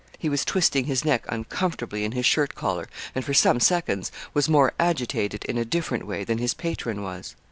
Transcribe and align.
He 0.17 0.29
was 0.29 0.43
twisting 0.43 0.85
his 0.85 1.05
neck 1.05 1.25
uncomfortably 1.29 2.03
in 2.03 2.13
his 2.13 2.25
shirt 2.25 2.55
collar, 2.55 2.89
and 3.13 3.23
for 3.23 3.35
some 3.35 3.59
seconds 3.59 4.11
was 4.33 4.49
more 4.49 4.73
agitated, 4.79 5.45
in 5.45 5.59
a 5.59 5.63
different 5.63 6.07
way, 6.07 6.23
than 6.23 6.39
his 6.39 6.55
patron 6.55 7.03
was. 7.03 7.35